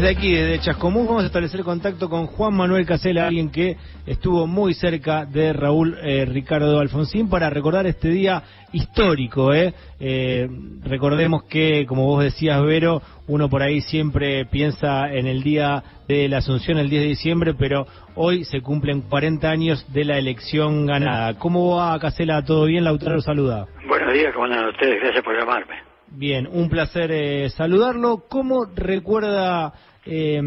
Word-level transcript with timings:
desde 0.00 0.10
aquí, 0.10 0.32
desde 0.32 0.60
Chascomús, 0.60 1.08
vamos 1.08 1.24
a 1.24 1.26
establecer 1.26 1.64
contacto 1.64 2.08
con 2.08 2.26
Juan 2.26 2.54
Manuel 2.54 2.86
Casela, 2.86 3.26
alguien 3.26 3.50
que 3.50 3.76
estuvo 4.06 4.46
muy 4.46 4.72
cerca 4.72 5.24
de 5.26 5.52
Raúl 5.52 5.98
eh, 6.00 6.24
Ricardo 6.24 6.78
Alfonsín, 6.78 7.28
para 7.28 7.50
recordar 7.50 7.84
este 7.86 8.08
día 8.08 8.44
histórico. 8.72 9.52
¿eh? 9.52 9.74
¿eh? 9.98 10.48
recordemos 10.84 11.42
que, 11.44 11.84
como 11.86 12.06
vos 12.06 12.22
decías, 12.22 12.62
Vero, 12.62 13.02
uno 13.26 13.48
por 13.48 13.60
ahí 13.60 13.80
siempre 13.80 14.44
piensa 14.46 15.12
en 15.12 15.26
el 15.26 15.42
día 15.42 15.82
de 16.06 16.28
la 16.28 16.38
Asunción, 16.38 16.78
el 16.78 16.90
10 16.90 17.02
de 17.02 17.08
diciembre, 17.08 17.54
pero 17.58 17.84
hoy 18.14 18.44
se 18.44 18.60
cumplen 18.60 19.00
40 19.00 19.50
años 19.50 19.92
de 19.92 20.04
la 20.04 20.16
elección 20.16 20.86
ganada. 20.86 21.36
¿Cómo 21.40 21.74
va, 21.76 21.98
Casela? 21.98 22.44
¿Todo 22.44 22.66
bien? 22.66 22.84
Lautaro 22.84 23.20
saluda. 23.20 23.66
Buenos 23.88 24.12
días, 24.12 24.32
¿cómo 24.32 24.44
andan 24.44 24.68
ustedes? 24.68 25.00
Gracias 25.00 25.24
por 25.24 25.36
llamarme. 25.36 25.87
Bien, 26.10 26.48
un 26.50 26.68
placer 26.68 27.10
eh, 27.12 27.50
saludarlo. 27.50 28.24
¿Cómo 28.28 28.64
recuerda 28.74 29.72
eh, 30.06 30.40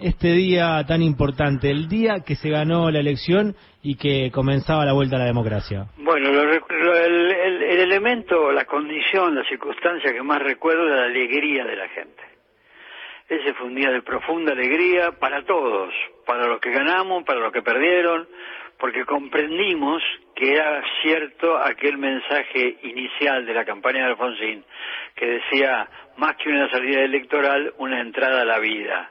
este 0.00 0.32
día 0.32 0.84
tan 0.86 1.02
importante, 1.02 1.70
el 1.70 1.88
día 1.88 2.20
que 2.24 2.36
se 2.36 2.48
ganó 2.48 2.90
la 2.90 3.00
elección 3.00 3.56
y 3.82 3.96
que 3.96 4.30
comenzaba 4.30 4.84
la 4.84 4.92
vuelta 4.92 5.16
a 5.16 5.20
la 5.20 5.24
democracia? 5.24 5.86
Bueno, 5.96 6.28
el, 6.28 7.32
el, 7.32 7.80
elemento, 7.80 8.52
la 8.52 8.64
condición, 8.64 9.34
la 9.34 9.44
circunstancia 9.44 10.12
que 10.12 10.22
más 10.22 10.40
recuerdo 10.40 10.84
es 10.84 10.96
la 10.96 11.04
alegría 11.06 11.64
de 11.64 11.76
la 11.76 11.88
gente. 11.88 12.22
Ese 13.28 13.54
fue 13.54 13.66
un 13.66 13.74
día 13.74 13.90
de 13.90 14.02
profunda 14.02 14.52
alegría 14.52 15.12
para 15.12 15.44
todos, 15.44 15.92
para 16.26 16.46
los 16.46 16.60
que 16.60 16.70
ganamos, 16.70 17.24
para 17.24 17.40
los 17.40 17.52
que 17.52 17.62
perdieron, 17.62 18.28
porque 18.78 19.04
comprendimos 19.04 20.02
que 20.40 20.54
era 20.54 20.82
cierto 21.02 21.58
aquel 21.58 21.98
mensaje 21.98 22.78
inicial 22.82 23.44
de 23.44 23.52
la 23.52 23.66
campaña 23.66 24.06
de 24.06 24.12
Alfonsín, 24.12 24.64
que 25.14 25.26
decía, 25.26 25.86
más 26.16 26.34
que 26.36 26.48
una 26.48 26.70
salida 26.70 27.02
electoral, 27.02 27.74
una 27.76 28.00
entrada 28.00 28.40
a 28.40 28.46
la 28.46 28.58
vida. 28.58 29.10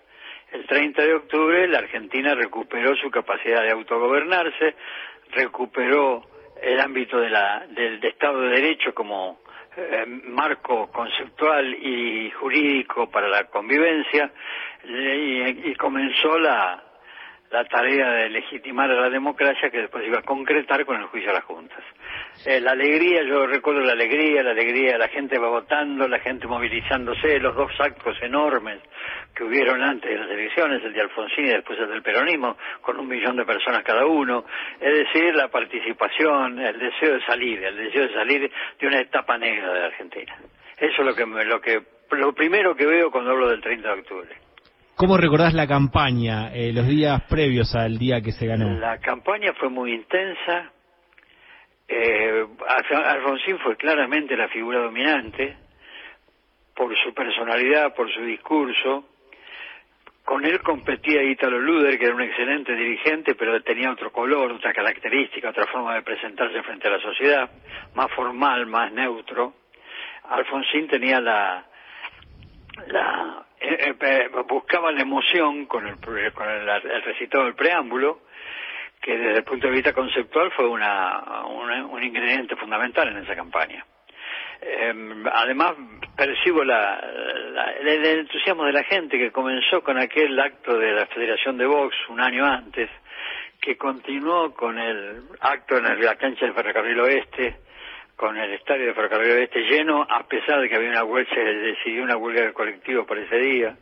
El 0.52 0.66
30 0.66 1.04
de 1.04 1.14
octubre 1.14 1.68
la 1.68 1.78
Argentina 1.78 2.34
recuperó 2.34 2.96
su 2.96 3.12
capacidad 3.12 3.62
de 3.62 3.70
autogobernarse, 3.70 4.74
recuperó 5.30 6.24
el 6.64 6.80
ámbito 6.80 7.20
de 7.20 7.30
la, 7.30 7.64
del 7.70 8.04
Estado 8.04 8.42
de 8.42 8.50
Derecho 8.50 8.96
como 8.96 9.42
eh, 9.78 10.06
marco 10.08 10.90
conceptual 10.92 11.76
y 11.76 12.32
jurídico 12.32 13.08
para 13.12 13.28
la 13.28 13.44
convivencia 13.44 14.32
y 14.84 15.76
comenzó 15.76 16.40
la, 16.40 16.89
la 17.52 17.66
tarea 17.66 18.12
de 18.12 18.30
legitimar 18.30 18.92
a 18.92 19.02
la 19.02 19.10
democracia 19.10 19.70
que 19.72 19.82
después 19.82 20.06
iba 20.06 20.20
a 20.20 20.24
concretar 20.24 20.86
con 20.86 20.98
el 20.98 21.08
juicio 21.08 21.32
a 21.32 21.34
las 21.34 21.44
juntas. 21.46 21.84
Eh, 22.46 22.62
la 22.62 22.72
alegría, 22.72 23.24
yo 23.24 23.48
recuerdo 23.48 23.82
la 23.82 23.94
alegría, 23.94 24.44
la 24.44 24.52
alegría, 24.52 24.98
la 24.98 25.08
gente 25.08 25.40
va 25.40 25.50
votando, 25.50 26.08
la 26.08 26.20
gente 26.20 26.48
movilizándose, 26.48 27.40
los 27.40 27.56
dos 27.56 27.72
actos 27.80 28.16
enormes 28.22 28.80
que 29.36 29.44
hubieron 29.44 29.82
antes 29.82 30.10
de 30.12 30.18
las 30.18 30.30
elecciones, 30.30 30.84
el 30.84 30.94
de 30.94 31.02
Alfonsín 31.02 31.46
y 31.46 31.50
después 31.50 31.80
el 31.80 31.90
del 31.90 32.04
peronismo, 32.04 32.56
con 32.82 33.00
un 33.00 33.08
millón 33.08 33.36
de 33.36 33.46
personas 33.46 33.84
cada 33.84 34.06
uno, 34.06 34.46
es 34.80 34.98
decir, 35.00 35.34
la 35.36 35.48
participación, 35.48 36.60
el 36.60 36.78
deseo 36.78 37.16
de 37.16 37.26
salir, 37.26 37.64
el 37.64 37.78
deseo 37.78 38.08
de 38.08 38.14
salir 38.14 38.52
de 38.80 38.88
una 38.88 39.00
etapa 39.02 39.38
negra 39.38 39.74
de 39.74 39.80
la 39.80 39.86
Argentina. 39.88 40.36
Eso 40.78 41.02
es 41.02 41.06
lo 41.06 41.16
que, 41.16 41.26
lo 41.26 41.60
que, 41.60 41.82
lo 42.12 42.34
primero 42.34 42.76
que 42.76 42.86
veo 42.86 43.10
cuando 43.12 43.32
hablo 43.32 43.50
del 43.50 43.62
30 43.62 43.88
de 43.88 44.00
octubre. 44.00 44.49
¿Cómo 45.00 45.16
recordás 45.16 45.54
la 45.54 45.66
campaña, 45.66 46.54
eh, 46.54 46.74
los 46.74 46.86
días 46.86 47.22
previos 47.30 47.74
al 47.74 47.98
día 47.98 48.20
que 48.20 48.34
se 48.34 48.46
ganó? 48.46 48.78
La 48.78 48.98
campaña 48.98 49.54
fue 49.54 49.70
muy 49.70 49.94
intensa. 49.94 50.74
Eh, 51.88 52.46
Alfonsín 52.68 53.60
fue 53.60 53.78
claramente 53.78 54.36
la 54.36 54.50
figura 54.50 54.80
dominante 54.80 55.56
por 56.76 56.94
su 57.02 57.14
personalidad, 57.14 57.96
por 57.96 58.14
su 58.14 58.24
discurso. 58.24 59.06
Con 60.26 60.44
él 60.44 60.60
competía 60.60 61.24
Italo 61.24 61.60
Luder, 61.62 61.98
que 61.98 62.04
era 62.04 62.16
un 62.16 62.22
excelente 62.22 62.76
dirigente, 62.76 63.36
pero 63.36 63.64
tenía 63.64 63.94
otro 63.94 64.12
color, 64.12 64.52
otra 64.52 64.74
característica, 64.74 65.52
otra 65.52 65.66
forma 65.68 65.96
de 65.96 66.02
presentarse 66.02 66.62
frente 66.64 66.90
a 66.90 66.92
la 66.92 67.00
sociedad, 67.00 67.50
más 67.96 68.12
formal, 68.12 68.66
más 68.66 68.92
neutro. 68.92 69.54
Alfonsín 70.26 70.90
tenía 70.90 71.22
la, 71.22 71.64
la 72.88 73.46
eh, 73.60 73.96
eh, 74.00 74.30
buscaba 74.48 74.92
la 74.92 75.02
emoción 75.02 75.66
con 75.66 75.88
el, 75.88 76.00
con 76.00 76.18
el, 76.50 77.04
recitado 77.04 77.46
del 77.46 77.56
preámbulo, 77.56 78.22
que 79.02 79.18
desde 79.18 79.38
el 79.38 79.44
punto 79.44 79.68
de 79.68 79.74
vista 79.74 79.94
conceptual 79.94 80.52
fue 80.52 80.68
una, 80.68 81.46
un 81.46 82.04
ingrediente 82.04 82.56
fundamental 82.56 83.08
en 83.10 83.18
esa 83.18 83.36
campaña. 83.36 83.86
Em, 84.62 85.26
además, 85.26 85.74
percibo 86.18 86.64
la, 86.66 87.00
el, 87.80 88.06
entusiasmo 88.06 88.66
de 88.66 88.74
la 88.74 88.84
gente 88.84 89.18
que 89.18 89.32
comenzó 89.32 89.82
con 89.82 89.98
aquel 89.98 90.38
acto 90.38 90.78
de 90.78 90.92
la 90.92 91.06
Federación 91.08 91.58
de 91.58 91.66
Box 91.66 91.96
un 92.10 92.20
año 92.20 92.46
antes, 92.46 92.90
que 93.62 93.78
continuó 93.78 94.54
con 94.54 94.78
el 94.78 95.24
acto 95.40 95.78
en 95.78 96.02
la 96.02 96.16
cancha 96.16 96.46
del 96.46 96.54
Ferrocarril 96.54 97.00
Oeste, 97.00 97.56
con 98.20 98.36
el 98.36 98.52
estadio 98.52 98.88
de 98.88 98.94
Ferrocarril 98.94 99.32
Oeste 99.32 99.62
lleno, 99.62 100.02
a 100.02 100.28
pesar 100.28 100.60
de 100.60 100.68
que 100.68 100.76
había 100.76 100.90
una 100.90 101.06
huelga, 101.06 101.34
se 101.34 101.40
decidió 101.40 102.04
una 102.04 102.18
huelga 102.18 102.48
de 102.48 102.52
colectivo 102.52 103.06
por 103.06 103.18
ese 103.18 103.38
día. 103.38 103.78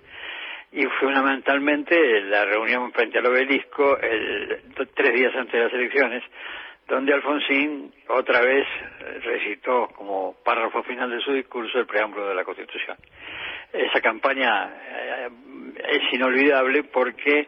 Y 0.72 0.86
fundamentalmente 1.00 2.22
la 2.22 2.46
reunión 2.46 2.92
frente 2.92 3.18
al 3.18 3.26
obelisco, 3.26 3.98
el, 3.98 4.62
tres 4.94 5.14
días 5.16 5.34
antes 5.36 5.54
de 5.54 5.60
las 5.60 5.74
elecciones, 5.74 6.24
donde 6.88 7.16
Alfonsín 7.16 7.92
otra 8.10 8.42
vez 8.42 8.68
recitó 9.24 9.88
como 9.96 10.36
párrafo 10.46 10.84
final 10.84 11.10
de 11.10 11.20
su 11.22 11.34
discurso 11.34 11.80
el 11.80 11.88
preámbulo 11.88 12.28
de 12.28 12.36
la 12.36 12.44
Constitución. 12.44 12.96
Esa 13.74 14.02
campaña 14.02 14.70
eh, 14.70 15.30
es 15.84 16.14
inolvidable 16.14 16.84
porque 16.84 17.48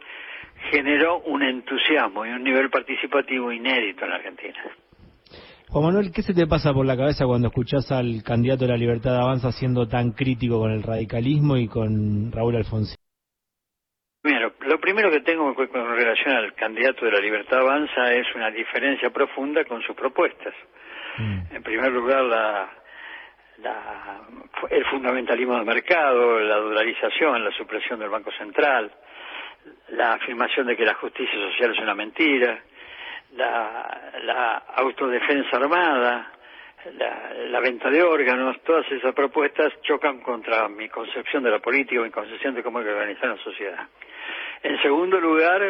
generó 0.71 1.19
un 1.19 1.43
entusiasmo 1.43 2.25
y 2.25 2.29
un 2.29 2.43
nivel 2.43 2.71
participativo 2.71 3.51
inédito 3.51 4.05
en 4.05 4.09
la 4.09 4.15
Argentina. 4.15 4.59
Juan 5.71 5.85
Manuel, 5.85 6.11
¿qué 6.11 6.23
se 6.23 6.33
te 6.33 6.47
pasa 6.47 6.73
por 6.73 6.83
la 6.83 6.97
cabeza 6.97 7.25
cuando 7.25 7.49
escuchás 7.49 7.91
al 7.91 8.23
candidato 8.25 8.65
de 8.65 8.71
la 8.71 8.77
Libertad 8.77 9.11
de 9.11 9.21
Avanza 9.21 9.51
siendo 9.51 9.87
tan 9.87 10.13
crítico 10.13 10.57
con 10.57 10.71
el 10.71 10.81
radicalismo 10.81 11.57
y 11.57 11.67
con 11.67 12.31
Raúl 12.31 12.55
Alfonsín? 12.55 12.97
Mira, 14.23 14.51
lo 14.61 14.79
primero 14.79 15.11
que 15.11 15.21
tengo 15.21 15.53
con 15.53 15.95
relación 15.95 16.35
al 16.35 16.55
candidato 16.55 17.05
de 17.05 17.11
la 17.11 17.19
Libertad 17.19 17.59
Avanza 17.59 18.11
es 18.13 18.25
una 18.35 18.49
diferencia 18.49 19.11
profunda 19.11 19.63
con 19.65 19.83
sus 19.83 19.95
propuestas. 19.95 20.55
Mm. 21.19 21.55
En 21.55 21.61
primer 21.61 21.91
lugar, 21.91 22.23
la, 22.23 22.71
el 24.71 24.85
fundamentalismo 24.85 25.55
del 25.55 25.65
mercado, 25.65 26.39
la 26.39 26.55
dolarización, 26.55 27.43
la 27.43 27.51
supresión 27.51 27.99
del 27.99 28.09
Banco 28.09 28.31
Central, 28.31 28.91
la 29.89 30.13
afirmación 30.13 30.65
de 30.65 30.75
que 30.75 30.83
la 30.85 30.95
justicia 30.95 31.39
social 31.51 31.73
es 31.75 31.79
una 31.79 31.93
mentira, 31.93 32.59
la, 33.35 34.63
autodefensa 34.75 35.57
armada, 35.57 36.31
la, 37.49 37.59
venta 37.59 37.89
de 37.89 38.03
órganos, 38.03 38.61
todas 38.63 38.89
esas 38.91 39.13
propuestas 39.13 39.73
chocan 39.81 40.19
contra 40.21 40.67
mi 40.69 40.89
concepción 40.89 41.43
de 41.43 41.51
la 41.51 41.59
política, 41.59 42.01
mi 42.01 42.09
concepción 42.09 42.55
de 42.55 42.63
cómo 42.63 42.79
hay 42.79 42.85
que 42.85 42.91
organizar 42.91 43.29
la 43.29 43.43
sociedad. 43.43 43.87
En 44.61 44.81
segundo 44.81 45.21
lugar, 45.21 45.61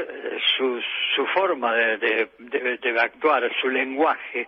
su, 0.58 0.82
su 1.16 1.26
forma 1.28 1.74
de, 1.76 2.30
actuar, 3.00 3.50
su 3.62 3.70
lenguaje, 3.70 4.48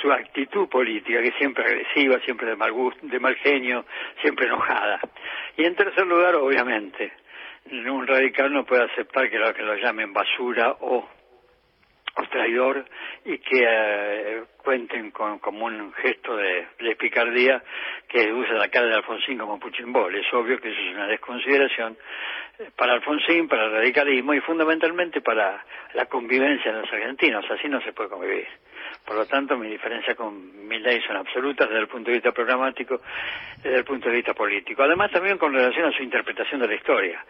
su 0.00 0.12
actitud 0.12 0.68
política, 0.68 1.20
que 1.20 1.28
es 1.28 1.34
siempre 1.34 1.64
agresiva, 1.64 2.20
siempre 2.20 2.46
de 2.48 2.56
mal, 2.56 2.70
gusto, 2.70 3.00
de 3.02 3.18
mal 3.18 3.34
genio, 3.36 3.84
siempre 4.20 4.46
enojada. 4.46 5.00
Y 5.56 5.64
en 5.64 5.74
tercer 5.74 6.06
lugar, 6.06 6.36
obviamente, 6.36 7.12
un 7.70 8.06
radical 8.06 8.52
no 8.52 8.64
puede 8.64 8.84
aceptar 8.84 9.28
que 9.28 9.38
lo, 9.38 9.52
que 9.52 9.62
lo 9.62 9.74
llamen 9.74 10.12
basura 10.12 10.76
o 10.80 11.08
o 12.16 12.22
traidor 12.24 12.84
y 13.24 13.38
que 13.38 13.64
eh, 13.66 14.42
cuenten 14.58 15.10
con 15.10 15.38
como 15.38 15.66
un 15.66 15.92
gesto 15.94 16.36
de, 16.36 16.66
picardía 16.98 17.62
que 18.08 18.32
usa 18.32 18.54
la 18.54 18.68
cara 18.68 18.86
de 18.86 18.94
Alfonsín 18.94 19.38
como 19.38 19.58
Puchimbol. 19.58 20.14
Es 20.14 20.32
obvio 20.32 20.60
que 20.60 20.70
eso 20.70 20.80
es 20.80 20.94
una 20.94 21.06
desconsideración 21.06 21.96
para 22.76 22.94
Alfonsín, 22.94 23.48
para 23.48 23.66
el 23.66 23.72
radicalismo 23.72 24.34
y 24.34 24.40
fundamentalmente 24.40 25.20
para 25.20 25.64
la 25.94 26.06
convivencia 26.06 26.72
de 26.72 26.80
los 26.80 26.92
argentinos. 26.92 27.44
Así 27.50 27.68
no 27.68 27.80
se 27.80 27.92
puede 27.92 28.10
convivir. 28.10 28.46
Por 29.04 29.16
lo 29.16 29.26
tanto, 29.26 29.56
mi 29.56 29.68
diferencia 29.68 30.14
con 30.14 30.68
mi 30.68 30.78
ley 30.78 31.00
son 31.06 31.16
absolutas 31.16 31.68
desde 31.68 31.80
el 31.80 31.88
punto 31.88 32.10
de 32.10 32.16
vista 32.16 32.32
programático, 32.32 33.00
desde 33.62 33.78
el 33.78 33.84
punto 33.84 34.08
de 34.08 34.16
vista 34.16 34.32
político. 34.32 34.82
Además, 34.82 35.10
también 35.10 35.38
con 35.38 35.52
relación 35.52 35.86
a 35.86 35.96
su 35.96 36.02
interpretación 36.02 36.60
de 36.60 36.68
la 36.68 36.74
historia, 36.74 37.24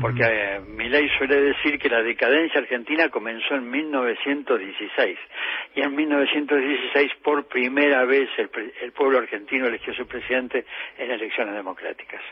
porque 0.00 0.22
eh, 0.24 0.60
mi 0.60 0.88
ley 0.88 1.08
suele 1.18 1.40
decir 1.40 1.78
que 1.78 1.88
la 1.88 2.02
decadencia 2.02 2.60
argentina 2.60 3.08
comenzó 3.08 3.54
en 3.54 3.68
1916 3.70 5.18
y 5.74 5.80
en 5.80 5.96
1916 5.96 7.12
por 7.22 7.46
primera 7.46 8.04
vez 8.04 8.28
el, 8.38 8.50
el 8.82 8.92
pueblo 8.92 9.18
argentino 9.18 9.66
eligió 9.66 9.94
su 9.94 10.06
presidente 10.06 10.64
en 10.98 11.10
elecciones 11.10 11.54
democráticas. 11.54 12.22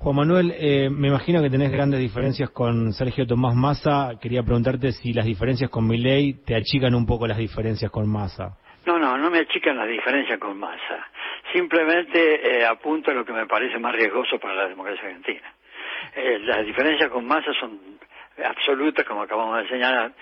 Juan 0.00 0.14
Manuel, 0.14 0.54
eh, 0.56 0.88
me 0.90 1.08
imagino 1.08 1.42
que 1.42 1.50
tenés 1.50 1.72
grandes 1.72 1.98
diferencias 1.98 2.50
con 2.50 2.92
Sergio 2.92 3.26
Tomás 3.26 3.56
Massa. 3.56 4.12
Quería 4.22 4.44
preguntarte 4.44 4.92
si 4.92 5.12
las 5.12 5.26
diferencias 5.26 5.70
con 5.70 5.88
Milei 5.88 6.34
te 6.46 6.54
achican 6.54 6.94
un 6.94 7.04
poco 7.04 7.26
las 7.26 7.36
diferencias 7.36 7.90
con 7.90 8.08
Massa. 8.08 8.56
No, 8.86 8.96
no, 8.96 9.18
no 9.18 9.28
me 9.28 9.40
achican 9.40 9.76
las 9.76 9.88
diferencias 9.88 10.38
con 10.38 10.56
Massa. 10.56 11.04
Simplemente 11.52 12.60
eh, 12.60 12.64
apunto 12.64 13.10
a 13.10 13.14
lo 13.14 13.24
que 13.24 13.32
me 13.32 13.46
parece 13.46 13.76
más 13.80 13.92
riesgoso 13.92 14.38
para 14.38 14.54
la 14.54 14.68
democracia 14.68 15.04
argentina. 15.04 15.52
Eh, 16.14 16.38
las 16.42 16.64
diferencias 16.64 17.10
con 17.10 17.26
Massa 17.26 17.52
son 17.58 17.98
absolutas, 18.44 19.04
como 19.06 19.22
acabamos 19.22 19.62
de 19.62 19.68
señalar, 19.68 20.12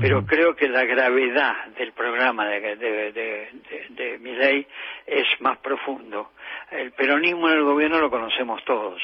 pero 0.00 0.24
creo 0.24 0.54
que 0.54 0.68
la 0.68 0.84
gravedad 0.84 1.66
del 1.78 1.92
programa 1.92 2.46
de, 2.46 2.76
de, 2.76 3.12
de, 3.12 3.48
de, 3.90 4.18
Miley 4.18 4.66
es 5.06 5.26
más 5.40 5.58
profundo. 5.58 6.32
El 6.70 6.92
peronismo 6.92 7.48
en 7.48 7.58
el 7.58 7.64
gobierno 7.64 7.98
lo 7.98 8.10
conocemos 8.10 8.64
todos. 8.64 9.00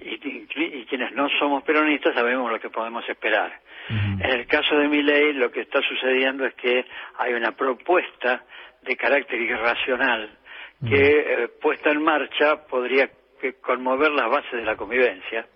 Y, 0.00 0.14
y, 0.14 0.84
quienes 0.86 1.12
no 1.12 1.28
somos 1.40 1.64
peronistas 1.64 2.14
sabemos 2.14 2.50
lo 2.50 2.60
que 2.60 2.70
podemos 2.70 3.08
esperar. 3.08 3.60
En 3.88 4.30
el 4.30 4.46
caso 4.46 4.76
de 4.76 4.86
Miley 4.86 5.32
lo 5.32 5.50
que 5.50 5.62
está 5.62 5.80
sucediendo 5.82 6.44
es 6.44 6.54
que 6.54 6.84
hay 7.16 7.32
una 7.32 7.52
propuesta 7.52 8.44
de 8.82 8.96
carácter 8.96 9.40
irracional 9.40 10.30
que 10.86 10.94
eh, 11.44 11.48
puesta 11.60 11.90
en 11.90 12.02
marcha 12.02 12.66
podría 12.66 13.10
conmover 13.60 14.12
las 14.12 14.30
bases 14.30 14.52
de 14.52 14.64
la 14.64 14.76
convivencia 14.76 15.46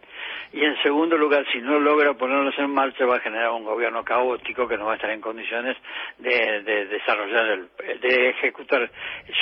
y 0.52 0.64
en 0.64 0.76
segundo 0.82 1.16
lugar, 1.16 1.44
si 1.50 1.60
no 1.60 1.78
logra 1.78 2.14
ponerlos 2.14 2.54
en 2.58 2.70
marcha, 2.70 3.06
va 3.06 3.16
a 3.16 3.20
generar 3.20 3.50
un 3.52 3.64
gobierno 3.64 4.04
caótico 4.04 4.68
que 4.68 4.76
no 4.76 4.84
va 4.84 4.92
a 4.92 4.96
estar 4.96 5.10
en 5.10 5.20
condiciones 5.20 5.76
de, 6.18 6.86
desarrollar, 6.86 7.46
el, 7.46 8.00
de 8.00 8.30
ejecutar 8.30 8.90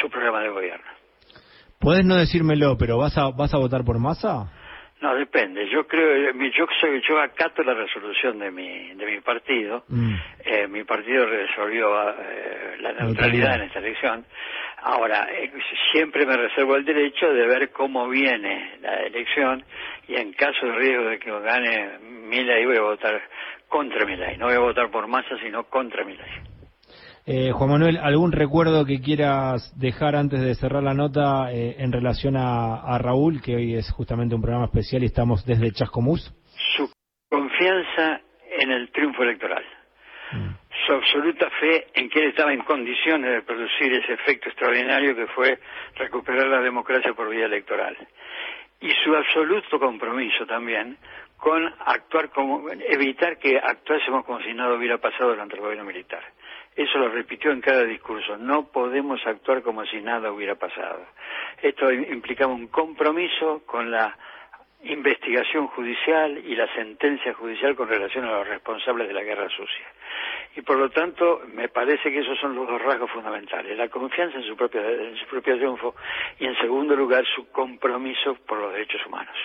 su 0.00 0.08
programa 0.08 0.40
de 0.40 0.50
gobierno. 0.50 0.86
Puedes 1.80 2.04
no 2.04 2.16
decírmelo, 2.16 2.76
pero 2.78 2.98
¿vas 2.98 3.16
a, 3.18 3.30
vas 3.30 3.52
a 3.54 3.58
votar 3.58 3.84
por 3.84 3.98
masa? 3.98 4.52
No, 5.00 5.14
depende. 5.14 5.66
Yo 5.70 5.86
creo, 5.86 6.32
yo 6.32 6.66
soy, 6.78 7.00
yo 7.08 7.18
acato 7.18 7.62
la 7.62 7.72
resolución 7.72 8.38
de 8.38 8.50
mi, 8.50 8.92
de 8.92 9.06
mi 9.06 9.20
partido. 9.20 9.84
Mm. 9.88 10.14
Eh, 10.44 10.68
mi 10.68 10.84
partido 10.84 11.24
resolvió 11.26 11.88
eh, 12.10 12.76
la 12.80 12.92
neutralidad 12.92 13.54
en 13.56 13.62
esta 13.62 13.78
elección. 13.78 14.26
Ahora, 14.82 15.28
eh, 15.32 15.50
siempre 15.90 16.26
me 16.26 16.36
reservo 16.36 16.76
el 16.76 16.84
derecho 16.84 17.32
de 17.32 17.46
ver 17.46 17.70
cómo 17.70 18.08
viene 18.08 18.76
la 18.82 19.00
elección 19.00 19.64
y 20.06 20.16
en 20.16 20.32
caso 20.34 20.66
de 20.66 20.72
riesgo 20.72 21.04
de 21.04 21.18
que 21.18 21.30
gane 21.30 21.98
Milei 22.02 22.66
voy 22.66 22.76
a 22.76 22.82
votar 22.82 23.22
contra 23.68 24.04
Milei. 24.04 24.36
No 24.36 24.46
voy 24.46 24.56
a 24.56 24.60
votar 24.60 24.90
por 24.90 25.06
masa, 25.06 25.38
sino 25.38 25.64
contra 25.64 26.04
Milei. 26.04 26.49
Eh, 27.26 27.52
Juan 27.52 27.70
Manuel, 27.70 27.98
¿algún 27.98 28.32
recuerdo 28.32 28.84
que 28.84 29.00
quieras 29.00 29.72
dejar 29.78 30.16
antes 30.16 30.40
de 30.40 30.54
cerrar 30.54 30.82
la 30.82 30.94
nota 30.94 31.52
eh, 31.52 31.76
en 31.78 31.92
relación 31.92 32.36
a, 32.36 32.98
Raúl, 32.98 33.40
que 33.42 33.56
hoy 33.56 33.74
es 33.74 33.90
justamente 33.92 34.34
un 34.34 34.42
programa 34.42 34.66
especial 34.66 35.02
y 35.02 35.06
estamos 35.06 35.44
desde 35.44 35.70
Chascomús? 35.72 36.32
Su 36.76 36.90
confianza 37.28 38.20
en 38.58 38.70
el 38.72 38.90
triunfo 38.90 39.22
electoral. 39.22 39.64
Mm 40.32 40.60
su 40.86 40.92
absoluta 40.92 41.48
fe 41.50 41.88
en 41.94 42.08
que 42.08 42.20
él 42.20 42.28
estaba 42.30 42.52
en 42.52 42.62
condiciones 42.62 43.30
de 43.30 43.42
producir 43.42 43.92
ese 43.92 44.14
efecto 44.14 44.48
extraordinario 44.48 45.14
que 45.14 45.26
fue 45.28 45.58
recuperar 45.96 46.46
la 46.46 46.60
democracia 46.60 47.12
por 47.12 47.28
vía 47.28 47.46
electoral. 47.46 47.96
Y 48.80 48.90
su 49.04 49.14
absoluto 49.14 49.78
compromiso 49.78 50.46
también 50.46 50.96
con 51.36 51.64
actuar 51.86 52.30
como, 52.30 52.68
evitar 52.70 53.38
que 53.38 53.58
actuásemos 53.58 54.24
como 54.24 54.40
si 54.40 54.52
nada 54.54 54.74
hubiera 54.74 54.98
pasado 54.98 55.30
durante 55.30 55.54
el 55.54 55.60
gobierno 55.60 55.84
militar. 55.84 56.22
Eso 56.76 56.98
lo 56.98 57.08
repitió 57.08 57.50
en 57.50 57.60
cada 57.60 57.84
discurso. 57.84 58.36
No 58.36 58.68
podemos 58.70 59.20
actuar 59.26 59.62
como 59.62 59.84
si 59.86 60.00
nada 60.00 60.32
hubiera 60.32 60.54
pasado. 60.54 61.04
Esto 61.62 61.92
implicaba 61.92 62.52
un 62.52 62.68
compromiso 62.68 63.62
con 63.66 63.90
la 63.90 64.16
investigación 64.82 65.66
judicial 65.68 66.38
y 66.38 66.54
la 66.54 66.66
sentencia 66.74 67.34
judicial 67.34 67.76
con 67.76 67.88
relación 67.88 68.24
a 68.24 68.38
los 68.38 68.48
responsables 68.48 69.08
de 69.08 69.14
la 69.14 69.22
guerra 69.22 69.48
sucia. 69.48 69.86
Y 70.56 70.62
por 70.62 70.78
lo 70.78 70.88
tanto, 70.90 71.42
me 71.54 71.68
parece 71.68 72.10
que 72.10 72.20
esos 72.20 72.38
son 72.38 72.54
los 72.54 72.66
dos 72.66 72.80
rasgos 72.80 73.10
fundamentales. 73.10 73.76
La 73.76 73.88
confianza 73.88 74.38
en 74.38 74.44
su, 74.44 74.56
propio, 74.56 74.80
en 74.80 75.16
su 75.16 75.26
propio 75.26 75.56
triunfo 75.56 75.94
y, 76.38 76.46
en 76.46 76.56
segundo 76.56 76.96
lugar, 76.96 77.24
su 77.36 77.50
compromiso 77.50 78.36
por 78.46 78.58
los 78.58 78.72
derechos 78.72 79.00
humanos. 79.06 79.36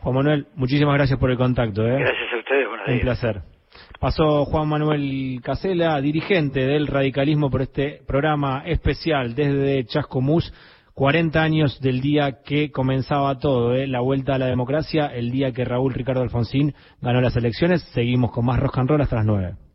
Juan 0.00 0.14
Manuel, 0.14 0.46
muchísimas 0.54 0.94
gracias 0.94 1.18
por 1.18 1.30
el 1.30 1.36
contacto. 1.36 1.82
¿eh? 1.82 1.98
Gracias 1.98 2.32
a 2.32 2.36
ustedes, 2.36 2.68
buenos 2.68 2.86
días. 2.86 2.98
Un 2.98 3.04
placer. 3.04 3.57
Pasó 4.00 4.44
Juan 4.44 4.68
Manuel 4.68 5.40
Casela, 5.42 6.00
dirigente 6.00 6.60
del 6.60 6.86
radicalismo 6.86 7.50
por 7.50 7.62
este 7.62 8.00
programa 8.06 8.62
especial 8.64 9.34
desde 9.34 9.84
Chascomús. 9.86 10.52
40 10.94 11.40
años 11.40 11.80
del 11.80 12.00
día 12.00 12.42
que 12.42 12.72
comenzaba 12.72 13.38
todo, 13.38 13.74
¿eh? 13.74 13.86
la 13.86 14.00
vuelta 14.00 14.34
a 14.34 14.38
la 14.38 14.46
democracia, 14.46 15.06
el 15.06 15.30
día 15.30 15.52
que 15.52 15.64
Raúl 15.64 15.94
Ricardo 15.94 16.22
Alfonsín 16.22 16.74
ganó 17.00 17.20
las 17.20 17.36
elecciones. 17.36 17.82
Seguimos 17.94 18.32
con 18.32 18.44
más 18.44 18.58
rock 18.58 18.78
and 18.78 18.90
roll 18.90 19.00
hasta 19.00 19.16
las 19.16 19.26
9. 19.26 19.67